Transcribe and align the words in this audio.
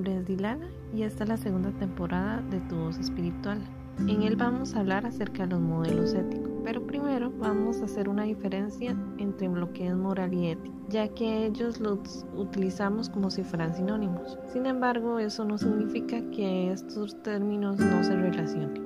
nombre 0.00 0.16
es 0.16 0.26
Dilana 0.26 0.66
y 0.94 1.02
esta 1.02 1.24
es 1.24 1.28
la 1.28 1.36
segunda 1.36 1.72
temporada 1.72 2.42
de 2.50 2.58
Tu 2.60 2.74
Voz 2.74 2.96
Espiritual. 2.96 3.60
En 3.98 4.22
él 4.22 4.34
vamos 4.34 4.74
a 4.74 4.80
hablar 4.80 5.04
acerca 5.04 5.42
de 5.42 5.50
los 5.50 5.60
modelos 5.60 6.14
éticos, 6.14 6.48
pero 6.64 6.86
primero 6.86 7.30
vamos 7.38 7.82
a 7.82 7.84
hacer 7.84 8.08
una 8.08 8.22
diferencia 8.22 8.96
entre 9.18 9.48
lo 9.48 9.70
que 9.74 9.88
es 9.88 9.94
moral 9.94 10.32
y 10.32 10.52
ética, 10.52 10.74
ya 10.88 11.08
que 11.08 11.44
ellos 11.44 11.80
los 11.80 12.24
utilizamos 12.34 13.10
como 13.10 13.30
si 13.30 13.42
fueran 13.42 13.74
sinónimos. 13.74 14.38
Sin 14.50 14.64
embargo, 14.64 15.18
eso 15.18 15.44
no 15.44 15.58
significa 15.58 16.22
que 16.30 16.72
estos 16.72 17.22
términos 17.22 17.78
no 17.78 18.02
se 18.02 18.16
relacionen. 18.16 18.82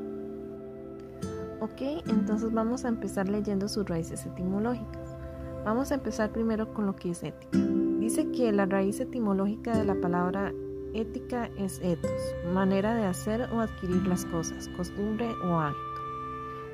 Ok, 1.61 2.03
entonces 2.09 2.53
vamos 2.53 2.85
a 2.85 2.89
empezar 2.89 3.29
leyendo 3.29 3.69
sus 3.69 3.89
raíces 3.89 4.27
etimológicas. 4.27 5.17
Vamos 5.65 5.93
a 5.93 5.95
empezar 5.95 6.33
primero 6.33 6.75
con 6.75 6.87
lo 6.87 6.97
que 6.97 7.11
es 7.11 7.23
ética. 7.23 7.57
Dice 8.01 8.33
que 8.33 8.53
la 8.53 8.67
raíz 8.67 8.99
etimológica 8.99 9.79
de 9.79 9.85
la 9.85 9.95
palabra 9.95 10.53
ética 10.95 11.51
es 11.59 11.81
ethos, 11.83 12.35
manera 12.53 12.95
de 12.95 13.05
hacer 13.05 13.49
o 13.53 13.61
adquirir 13.61 14.07
las 14.07 14.25
cosas, 14.27 14.69
costumbre 14.77 15.29
o 15.45 15.59
hábito. 15.59 15.79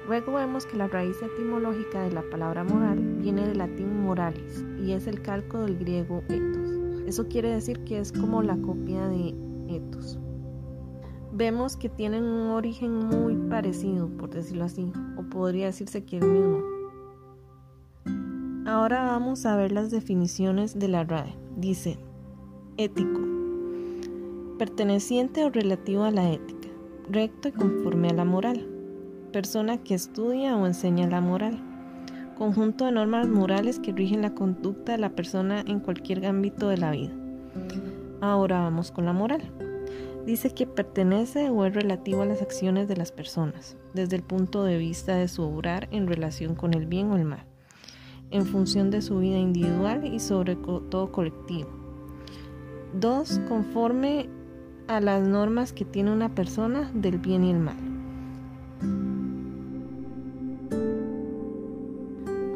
Luego 0.07 0.35
vemos 0.35 0.67
que 0.67 0.77
la 0.77 0.89
raíz 0.89 1.21
etimológica 1.23 2.03
de 2.03 2.13
la 2.13 2.23
palabra 2.31 2.65
moral 2.65 2.99
viene 2.99 3.47
del 3.47 3.59
latín 3.59 4.03
moralis 4.03 4.65
y 4.79 4.93
es 4.93 5.07
el 5.07 5.23
calco 5.23 5.61
del 5.61 5.79
griego 5.79 6.23
ethos. 6.29 6.69
Eso 7.07 7.29
quiere 7.29 7.51
decir 7.51 7.85
que 7.85 7.99
es 7.99 8.13
como 8.13 8.43
la 8.43 8.57
copia 8.57 9.07
de 9.09 9.35
ethos. 9.69 10.19
Vemos 11.33 11.77
que 11.77 11.89
tienen 11.89 12.25
un 12.25 12.51
origen 12.51 12.93
muy 12.93 13.37
parecido, 13.49 14.09
por 14.09 14.31
decirlo 14.31 14.65
así, 14.65 14.93
o 15.17 15.23
podría 15.23 15.67
decirse 15.67 16.05
que 16.05 16.19
el 16.19 16.27
mismo. 16.27 16.63
Ahora 18.67 19.05
vamos 19.05 19.47
a 19.47 19.57
ver 19.57 19.73
las 19.73 19.91
definiciones 19.91 20.79
de 20.79 20.89
la 20.89 21.05
RAE. 21.05 21.35
Dice, 21.57 21.99
ético, 22.77 23.30
perteneciente 24.61 25.43
o 25.43 25.49
relativo 25.49 26.05
a 26.05 26.11
la 26.11 26.31
ética, 26.31 26.69
recto 27.09 27.49
y 27.49 27.53
conforme 27.53 28.11
a 28.11 28.13
la 28.13 28.27
moral, 28.27 28.69
persona 29.33 29.79
que 29.79 29.95
estudia 29.95 30.55
o 30.55 30.67
enseña 30.67 31.09
la 31.09 31.23
moral, 31.23 31.59
conjunto 32.37 32.85
de 32.85 32.93
normas 32.93 33.27
morales 33.27 33.79
que 33.79 33.93
rigen 33.93 34.21
la 34.21 34.35
conducta 34.35 34.93
de 34.93 34.99
la 34.99 35.17
persona 35.17 35.65
en 35.67 35.81
cualquier 35.81 36.27
ámbito 36.27 36.69
de 36.69 36.77
la 36.77 36.91
vida. 36.91 37.11
Ahora 38.21 38.61
vamos 38.61 38.91
con 38.93 39.07
la 39.07 39.15
moral. 39.15 39.51
Dice 40.27 40.51
que 40.51 40.67
pertenece 40.67 41.49
o 41.49 41.65
es 41.65 41.73
relativo 41.73 42.21
a 42.21 42.27
las 42.27 42.43
acciones 42.43 42.87
de 42.87 42.99
las 42.99 43.13
personas, 43.13 43.79
desde 43.95 44.17
el 44.17 44.23
punto 44.23 44.63
de 44.65 44.77
vista 44.77 45.17
de 45.17 45.29
su 45.29 45.43
obrar 45.43 45.89
en 45.91 46.07
relación 46.07 46.55
con 46.55 46.75
el 46.75 46.85
bien 46.85 47.11
o 47.11 47.17
el 47.17 47.25
mal 47.25 47.47
en 48.31 48.45
función 48.45 48.91
de 48.91 49.01
su 49.01 49.21
vida 49.21 49.39
individual 49.39 50.05
y 50.05 50.21
sobre 50.21 50.55
todo 50.55 51.11
colectivo. 51.11 51.69
Dos, 52.93 53.41
conforme 53.49 54.29
a 54.91 55.01
las 55.01 55.23
normas 55.23 55.73
que 55.73 55.85
tiene 55.85 56.13
una 56.13 56.35
persona 56.35 56.91
del 56.93 57.19
bien 57.19 57.45
y 57.45 57.53
el 57.53 57.61
mal. 57.61 57.77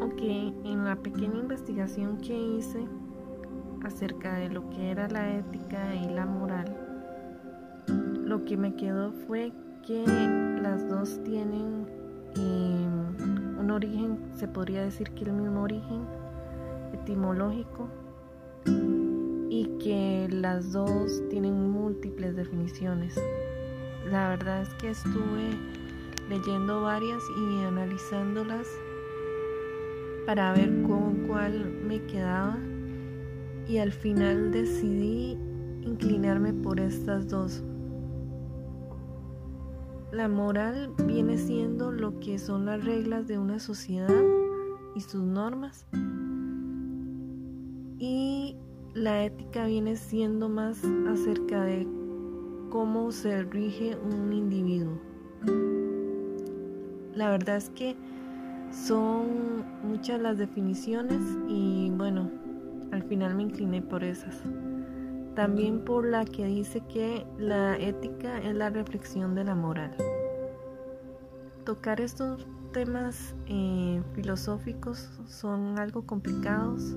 Ok, 0.02 0.20
en 0.64 0.84
la 0.84 0.96
pequeña 0.96 1.38
investigación 1.38 2.18
que 2.18 2.36
hice 2.36 2.88
acerca 3.84 4.34
de 4.34 4.48
lo 4.48 4.68
que 4.70 4.90
era 4.90 5.06
la 5.08 5.36
ética 5.36 5.94
y 5.94 6.12
la 6.12 6.27
moral, 6.27 6.77
lo 8.24 8.44
que 8.44 8.56
me 8.56 8.74
quedó 8.74 9.12
fue 9.28 9.52
que 9.86 10.05
las 10.60 10.88
dos 10.88 11.22
tienen 11.22 11.86
eh, 12.36 13.60
un 13.60 13.70
origen, 13.70 14.18
se 14.34 14.48
podría 14.48 14.82
decir 14.82 15.12
que 15.12 15.22
el 15.22 15.34
mismo 15.34 15.62
origen 15.62 16.00
etimológico 16.94 17.88
y 19.55 19.66
que 19.78 20.27
las 20.33 20.72
dos 20.72 21.22
tienen 21.30 21.70
múltiples 21.70 22.34
definiciones. 22.34 23.14
La 24.11 24.30
verdad 24.30 24.62
es 24.62 24.74
que 24.74 24.90
estuve 24.90 25.51
leyendo 26.29 26.83
varias 26.83 27.23
y 27.39 27.62
analizándolas 27.62 28.67
para 30.27 30.52
ver 30.55 30.83
con 30.83 31.29
cuál 31.29 31.70
me 31.86 32.02
quedaba 32.06 32.58
y 33.68 33.79
al 33.79 33.92
final 33.92 34.51
decidí 34.51 35.39
inclinarme 35.83 36.52
por 36.52 36.80
estas 36.80 37.29
dos 37.29 37.62
la 40.11 40.29
moral 40.29 40.92
viene 41.06 41.36
siendo 41.36 41.90
lo 41.92 42.18
que 42.20 42.39
son 42.39 42.67
las 42.67 42.84
reglas 42.84 43.27
de 43.27 43.39
una 43.39 43.58
sociedad 43.58 44.23
y 44.95 45.00
sus 45.00 45.24
normas. 45.24 45.86
Y 47.98 48.56
la 48.94 49.24
ética 49.24 49.66
viene 49.66 49.96
siendo 49.96 50.48
más 50.48 50.80
acerca 51.08 51.64
de 51.64 51.86
cómo 52.70 53.10
se 53.10 53.42
rige 53.42 53.96
un 53.96 54.32
individuo. 54.32 54.98
La 57.14 57.30
verdad 57.30 57.56
es 57.56 57.70
que 57.70 57.96
son 58.70 59.64
muchas 59.82 60.20
las 60.20 60.38
definiciones 60.38 61.20
y 61.48 61.90
bueno, 61.90 62.30
al 62.92 63.02
final 63.02 63.34
me 63.34 63.44
incliné 63.44 63.82
por 63.82 64.05
esas. 64.05 64.42
También 65.34 65.84
por 65.84 66.06
la 66.06 66.24
que 66.24 66.46
dice 66.46 66.80
que 66.88 67.26
la 67.36 67.76
ética 67.76 68.38
es 68.38 68.55
la 68.55 68.70
reflexión 68.70 69.34
de 69.34 69.42
la 69.42 69.56
moral. 69.56 69.96
Tocar 71.64 72.00
estos 72.00 72.46
temas 72.72 73.34
eh, 73.46 74.00
filosóficos 74.14 75.11
son 75.26 75.78
algo 75.80 76.06
complicados. 76.06 76.96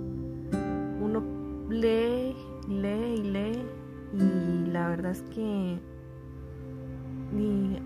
Lee, 1.69 2.35
lee 2.67 3.15
y 3.15 3.23
lee. 3.23 3.65
Y 4.13 4.69
la 4.69 4.89
verdad 4.89 5.11
es 5.11 5.21
que 5.23 5.79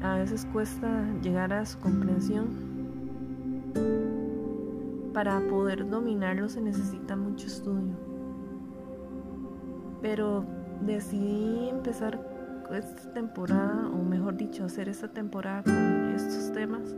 a 0.01 0.15
veces 0.15 0.47
cuesta 0.51 1.05
llegar 1.21 1.51
a 1.53 1.65
su 1.65 1.79
comprensión. 1.79 2.47
Para 5.13 5.41
poder 5.49 5.89
dominarlo 5.89 6.47
se 6.47 6.61
necesita 6.61 7.15
mucho 7.15 7.47
estudio. 7.47 7.95
Pero 10.01 10.45
decidí 10.81 11.69
empezar 11.69 12.19
esta 12.71 13.11
temporada, 13.13 13.89
o 13.89 14.01
mejor 14.03 14.37
dicho, 14.37 14.63
hacer 14.63 14.87
esta 14.87 15.09
temporada 15.09 15.63
con 15.63 16.13
estos 16.15 16.53
temas 16.53 16.95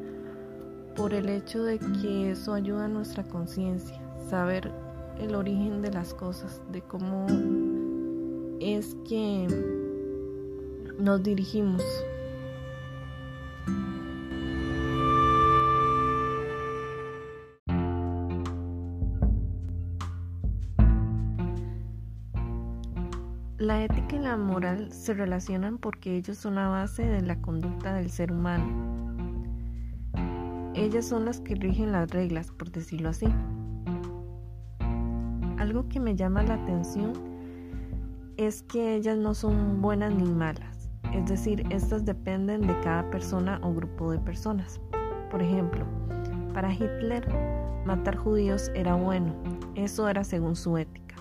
por 0.95 1.13
el 1.13 1.29
hecho 1.29 1.63
de 1.63 1.79
que 1.79 2.31
eso 2.31 2.53
ayuda 2.53 2.85
a 2.85 2.87
nuestra 2.87 3.23
conciencia, 3.23 3.99
saber 4.29 4.71
el 5.19 5.35
origen 5.35 5.81
de 5.81 5.91
las 5.91 6.13
cosas, 6.13 6.61
de 6.71 6.81
cómo 6.81 7.27
es 8.59 8.95
que 9.07 9.47
nos 10.99 11.23
dirigimos 11.23 11.83
La 23.63 23.81
ética 23.81 24.17
y 24.17 24.19
la 24.19 24.35
moral 24.35 24.91
se 24.91 25.13
relacionan 25.13 25.77
porque 25.77 26.17
ellos 26.17 26.37
son 26.37 26.55
la 26.55 26.67
base 26.67 27.05
de 27.05 27.21
la 27.21 27.39
conducta 27.39 27.93
del 27.93 28.09
ser 28.09 28.33
humano. 28.33 28.67
Ellas 30.75 31.07
son 31.07 31.23
las 31.23 31.39
que 31.39 31.55
rigen 31.55 31.93
las 31.93 32.11
reglas, 32.11 32.51
por 32.51 32.73
decirlo 32.73 33.07
así. 33.07 33.27
Algo 35.73 35.89
que 35.89 35.99
me 35.99 36.15
llama 36.15 36.43
la 36.43 36.53
atención 36.53 37.13
es 38.37 38.61
que 38.61 38.93
ellas 38.93 39.17
no 39.17 39.33
son 39.33 39.81
buenas 39.81 40.13
ni 40.13 40.31
malas, 40.31 40.91
es 41.11 41.25
decir, 41.25 41.63
estas 41.71 42.05
dependen 42.05 42.61
de 42.67 42.79
cada 42.81 43.09
persona 43.09 43.59
o 43.63 43.73
grupo 43.73 44.11
de 44.11 44.19
personas. 44.19 44.79
Por 45.31 45.41
ejemplo, 45.41 45.83
para 46.53 46.71
Hitler, 46.71 47.27
matar 47.87 48.15
judíos 48.15 48.69
era 48.75 48.93
bueno, 48.93 49.33
eso 49.73 50.07
era 50.07 50.23
según 50.23 50.55
su 50.55 50.77
ética. 50.77 51.15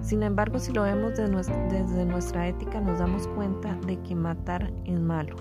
Sin 0.00 0.24
embargo, 0.24 0.58
si 0.58 0.72
lo 0.72 0.82
vemos 0.82 1.12
desde 1.16 2.04
nuestra 2.04 2.48
ética, 2.48 2.80
nos 2.80 2.98
damos 2.98 3.28
cuenta 3.28 3.76
de 3.86 4.00
que 4.00 4.16
matar 4.16 4.68
es 4.84 4.98
malo. 4.98 5.36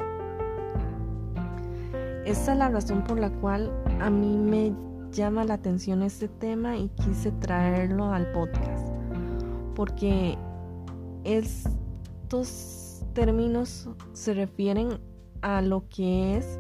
Esta 2.25 2.51
es 2.51 2.57
la 2.59 2.69
razón 2.69 3.03
por 3.05 3.19
la 3.19 3.31
cual 3.31 3.73
a 3.99 4.11
mí 4.11 4.37
me 4.37 4.88
llama 5.11 5.43
la 5.43 5.55
atención 5.55 6.01
este 6.03 6.27
tema 6.27 6.77
y 6.77 6.89
quise 6.89 7.31
traerlo 7.31 8.11
al 8.11 8.31
podcast. 8.31 8.87
Porque 9.75 10.37
estos 11.23 13.03
términos 13.13 13.89
se 14.13 14.33
refieren 14.33 14.99
a 15.41 15.61
lo 15.61 15.87
que 15.89 16.37
es 16.37 16.59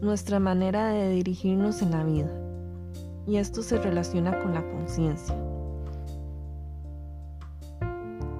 nuestra 0.00 0.40
manera 0.40 0.88
de 0.88 1.10
dirigirnos 1.10 1.82
en 1.82 1.90
la 1.90 2.04
vida. 2.04 2.30
Y 3.26 3.36
esto 3.36 3.62
se 3.62 3.78
relaciona 3.78 4.38
con 4.40 4.54
la 4.54 4.68
conciencia. 4.70 5.36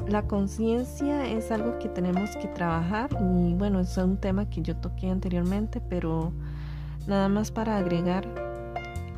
La 0.09 0.27
conciencia 0.27 1.25
es 1.31 1.53
algo 1.53 1.79
que 1.79 1.89
tenemos 1.89 2.37
que 2.37 2.49
trabajar 2.49 3.11
y 3.13 3.55
bueno, 3.55 3.79
es 3.79 3.97
un 3.97 4.17
tema 4.17 4.51
que 4.51 4.61
yo 4.61 4.77
toqué 4.77 5.09
anteriormente, 5.09 5.81
pero 5.81 6.33
nada 7.07 7.29
más 7.29 7.53
para 7.53 7.77
agregar, 7.77 8.27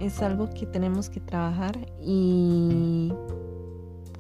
es 0.03 0.21
algo 0.21 0.51
que 0.51 0.67
tenemos 0.67 1.09
que 1.09 1.21
trabajar 1.21 1.79
y 2.01 3.13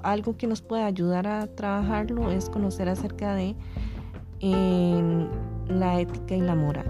algo 0.02 0.36
que 0.36 0.46
nos 0.46 0.62
puede 0.62 0.84
ayudar 0.84 1.26
a 1.26 1.48
trabajarlo 1.48 2.30
es 2.30 2.48
conocer 2.48 2.88
acerca 2.88 3.34
de 3.34 3.56
la 5.68 6.00
ética 6.00 6.36
y 6.36 6.40
la 6.40 6.54
moral. 6.54 6.86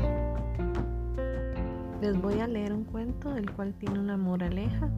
Les 2.03 2.21
voy 2.21 2.41
a 2.41 2.47
leer 2.47 2.75
un 2.75 2.85
cuento 2.85 3.35
el 3.35 3.51
cual 3.53 3.73
tiene 3.75 3.99
una 3.99 4.19
moraleja. 4.19 4.91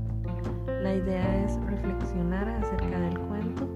La 0.67 0.95
idea 0.95 1.45
es 1.45 1.57
reflexionar 1.67 2.49
acerca 2.49 2.99
del 2.99 3.19
cuento 3.21 3.69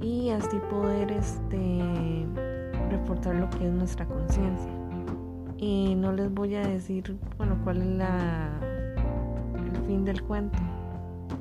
y 0.00 0.30
así 0.30 0.58
poder 0.68 1.12
este, 1.12 2.26
reforzar 2.90 3.36
lo 3.36 3.48
que 3.50 3.68
es 3.68 3.72
nuestra 3.72 4.04
conciencia. 4.06 4.72
Y 5.58 5.94
no 5.94 6.12
les 6.12 6.32
voy 6.32 6.56
a 6.56 6.66
decir, 6.66 7.16
bueno, 7.38 7.56
cuál 7.62 7.82
es 7.82 7.86
la, 7.86 8.71
del 10.00 10.22
cuento. 10.22 10.58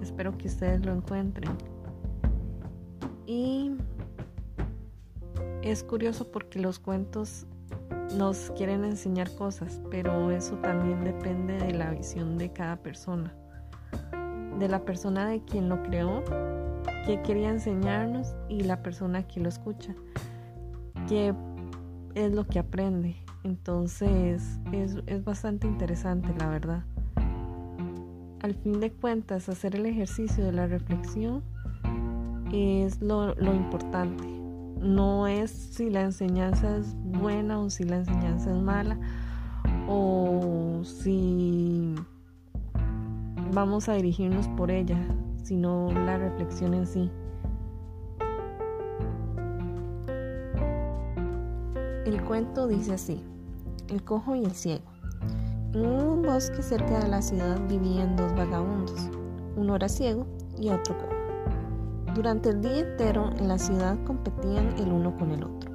Espero 0.02 0.38
que 0.38 0.48
ustedes 0.48 0.86
lo 0.86 0.94
encuentren. 0.94 1.52
Y 3.26 3.72
es 5.62 5.84
curioso 5.84 6.32
porque 6.32 6.60
los 6.60 6.80
cuentos 6.80 7.46
nos 8.18 8.52
quieren 8.58 8.84
enseñar 8.84 9.34
cosas, 9.36 9.82
pero 9.90 10.32
eso 10.32 10.56
también 10.58 11.04
depende 11.04 11.54
de 11.54 11.74
la 11.74 11.92
visión 11.92 12.38
de 12.38 12.52
cada 12.52 12.76
persona, 12.76 13.34
de 14.60 14.68
la 14.68 14.84
persona 14.84 15.28
de 15.28 15.44
quien 15.46 15.70
lo 15.70 15.82
creó, 15.84 16.24
que 17.06 17.22
quería 17.24 17.50
enseñarnos 17.50 18.36
y 18.50 18.64
la 18.64 18.84
persona 18.84 19.26
que 19.28 19.40
lo 19.40 19.48
escucha, 19.48 19.96
que 21.08 21.34
es 22.16 22.34
lo 22.34 22.46
que 22.46 22.60
aprende. 22.60 23.16
Entonces 23.44 24.60
es, 24.74 24.98
es 25.08 25.24
bastante 25.24 25.68
interesante, 25.68 26.34
la 26.38 26.50
verdad. 26.50 26.84
Al 28.42 28.56
fin 28.56 28.80
de 28.80 28.92
cuentas, 28.92 29.50
hacer 29.50 29.76
el 29.76 29.86
ejercicio 29.86 30.44
de 30.44 30.52
la 30.52 30.66
reflexión 30.66 31.44
es 32.52 33.00
lo, 33.00 33.36
importante 33.40 34.24
no 34.80 35.28
es 35.28 35.52
si 35.52 35.92
la 35.92 36.02
enseñanza 36.02 36.78
es 36.78 36.96
buena 36.96 37.60
o 37.60 37.70
si 37.70 37.84
la 37.84 37.98
enseñanza 37.98 38.50
es 38.50 38.58
mala 38.58 39.00
o 39.88 40.82
si 40.84 41.94
vamos 43.54 43.88
a 43.90 43.94
dirigirnos 43.94 44.48
por 44.48 44.72
ella, 44.72 44.98
sino 45.44 45.92
la 45.92 46.18
reflexión 46.18 46.74
en 46.74 46.88
sí. 46.88 47.12
El 52.08 52.24
cuento 52.24 52.68
dice 52.68 52.94
así, 52.94 53.24
el 53.90 54.04
cojo 54.04 54.36
y 54.36 54.44
el 54.44 54.52
ciego. 54.52 54.91
En 55.74 55.86
un 55.86 56.22
bosque 56.22 56.62
cerca 56.62 57.00
de 57.00 57.08
la 57.08 57.22
ciudad 57.22 57.58
vivían 57.70 58.18
dos 58.18 58.36
vagabundos, 58.36 59.10
uno 59.56 59.78
era 59.78 59.88
ciego 59.88 60.26
y 60.60 60.68
otro 60.68 60.98
cojo. 60.98 62.14
Durante 62.14 62.50
el 62.50 62.62
día 62.62 62.80
entero 62.80 63.30
en 63.38 63.48
la 63.48 63.58
ciudad 63.58 63.98
competían 64.04 64.78
el 64.78 64.92
uno 64.92 65.16
con 65.16 65.32
el 65.32 65.46
otro. 65.46 65.72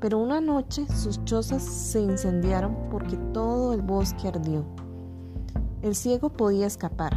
Pero 0.00 0.18
una 0.18 0.40
noche 0.40 0.86
sus 0.88 1.24
chozas 1.24 1.62
se 1.62 2.00
incendiaron 2.00 2.76
porque 2.90 3.16
todo 3.32 3.74
el 3.74 3.82
bosque 3.82 4.26
ardió. 4.26 4.64
El 5.82 5.94
ciego 5.94 6.30
podía 6.30 6.66
escapar, 6.66 7.16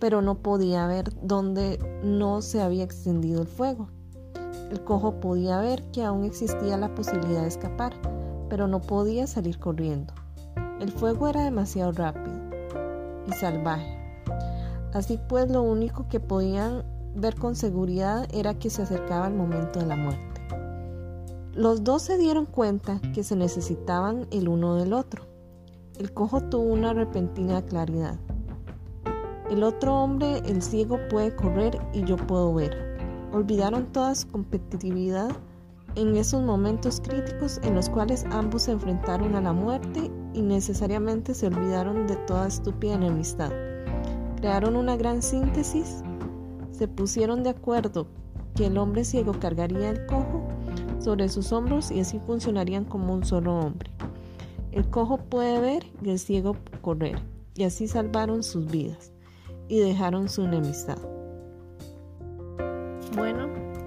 pero 0.00 0.22
no 0.22 0.36
podía 0.36 0.86
ver 0.86 1.12
dónde 1.22 1.80
no 2.04 2.40
se 2.40 2.62
había 2.62 2.84
extendido 2.84 3.42
el 3.42 3.48
fuego. 3.48 3.88
El 4.70 4.84
cojo 4.84 5.18
podía 5.18 5.58
ver 5.58 5.82
que 5.90 6.04
aún 6.04 6.22
existía 6.22 6.76
la 6.76 6.94
posibilidad 6.94 7.42
de 7.42 7.48
escapar, 7.48 7.94
pero 8.48 8.68
no 8.68 8.80
podía 8.80 9.26
salir 9.26 9.58
corriendo. 9.58 10.14
El 10.80 10.90
fuego 10.92 11.28
era 11.28 11.42
demasiado 11.42 11.92
rápido 11.92 12.36
y 13.26 13.32
salvaje 13.32 13.96
Así 14.96 15.20
pues, 15.28 15.50
lo 15.50 15.62
único 15.62 16.08
que 16.08 16.20
podían 16.20 16.82
ver 17.14 17.34
con 17.36 17.54
seguridad 17.54 18.26
era 18.32 18.54
que 18.54 18.70
se 18.70 18.80
acercaba 18.80 19.26
el 19.26 19.34
momento 19.34 19.78
de 19.78 19.86
la 19.86 19.96
muerte. 19.96 20.40
Los 21.52 21.84
dos 21.84 22.00
se 22.00 22.16
dieron 22.16 22.46
cuenta 22.46 23.00
que 23.14 23.22
se 23.22 23.36
necesitaban 23.36 24.26
el 24.30 24.48
uno 24.48 24.74
del 24.76 24.94
otro. 24.94 25.24
El 25.98 26.14
cojo 26.14 26.42
tuvo 26.42 26.72
una 26.72 26.94
repentina 26.94 27.60
claridad. 27.60 28.18
El 29.50 29.64
otro 29.64 29.94
hombre, 30.02 30.38
el 30.46 30.62
ciego, 30.62 30.98
puede 31.10 31.36
correr 31.36 31.78
y 31.92 32.04
yo 32.04 32.16
puedo 32.16 32.54
ver. 32.54 32.96
Olvidaron 33.32 33.92
toda 33.92 34.14
su 34.14 34.28
competitividad 34.28 35.28
en 35.96 36.16
esos 36.16 36.42
momentos 36.42 37.00
críticos 37.00 37.58
en 37.62 37.74
los 37.74 37.88
cuales 37.88 38.24
ambos 38.30 38.62
se 38.62 38.72
enfrentaron 38.72 39.34
a 39.34 39.40
la 39.40 39.52
muerte 39.52 40.10
y 40.32 40.42
necesariamente 40.42 41.34
se 41.34 41.46
olvidaron 41.48 42.06
de 42.06 42.16
toda 42.16 42.46
estúpida 42.46 42.94
enemistad 42.94 43.52
crearon 44.36 44.76
una 44.76 44.96
gran 44.96 45.22
síntesis, 45.22 46.02
se 46.70 46.86
pusieron 46.86 47.42
de 47.42 47.50
acuerdo 47.50 48.06
que 48.54 48.66
el 48.66 48.78
hombre 48.78 49.04
ciego 49.04 49.32
cargaría 49.38 49.90
el 49.90 50.06
cojo 50.06 50.46
sobre 51.00 51.28
sus 51.28 51.52
hombros 51.52 51.90
y 51.90 52.00
así 52.00 52.20
funcionarían 52.20 52.84
como 52.84 53.12
un 53.12 53.24
solo 53.24 53.58
hombre. 53.58 53.90
El 54.72 54.88
cojo 54.88 55.18
puede 55.18 55.58
ver 55.60 55.86
y 56.02 56.10
el 56.10 56.18
ciego 56.18 56.56
correr, 56.80 57.18
y 57.54 57.64
así 57.64 57.88
salvaron 57.88 58.42
sus 58.42 58.70
vidas 58.70 59.12
y 59.68 59.80
dejaron 59.80 60.28
su 60.28 60.42
enemistad. 60.42 60.98
Bueno, 63.16 63.45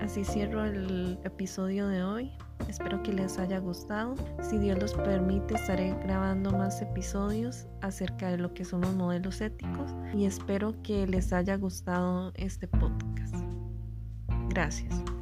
así 0.09 0.25
cierro 0.25 0.65
el 0.65 1.19
episodio 1.23 1.87
de 1.87 2.01
hoy. 2.01 2.31
Espero 2.67 3.03
que 3.03 3.13
les 3.13 3.37
haya 3.37 3.59
gustado. 3.59 4.15
Si 4.41 4.57
Dios 4.57 4.79
los 4.79 4.95
permite, 4.95 5.53
estaré 5.53 5.93
grabando 6.01 6.49
más 6.49 6.81
episodios 6.81 7.67
acerca 7.81 8.31
de 8.31 8.39
lo 8.39 8.51
que 8.55 8.65
son 8.65 8.81
los 8.81 8.95
modelos 8.95 9.39
éticos 9.39 9.93
y 10.15 10.25
espero 10.25 10.73
que 10.81 11.05
les 11.05 11.31
haya 11.31 11.57
gustado 11.57 12.31
este 12.37 12.67
podcast. 12.67 13.35
Gracias. 14.49 15.18